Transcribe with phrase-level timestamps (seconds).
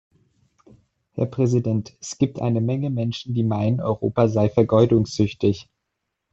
[1.11, 1.95] Herr Präsident!
[2.01, 5.69] Es gibt eine Menge Menschen, die meinen, Europa sei vergeudungssüchtig.